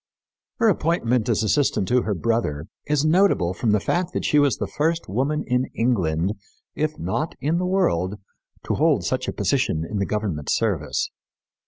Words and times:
Her 0.55 0.67
appointment 0.67 1.29
as 1.29 1.43
assistant 1.43 1.87
to 1.89 2.01
her 2.01 2.15
brother 2.15 2.65
is 2.87 3.05
notable 3.05 3.53
from 3.53 3.69
the 3.69 3.79
fact 3.79 4.13
that 4.13 4.25
she 4.25 4.39
was 4.39 4.57
the 4.57 4.65
first 4.65 5.07
woman 5.07 5.43
in 5.45 5.65
England, 5.75 6.33
if 6.73 6.97
not 6.97 7.35
in 7.39 7.59
the 7.59 7.67
world, 7.67 8.15
to 8.65 8.73
hold 8.73 9.03
such 9.03 9.27
a 9.27 9.31
position 9.33 9.85
in 9.87 9.99
the 9.99 10.07
government 10.07 10.49
service. 10.49 11.11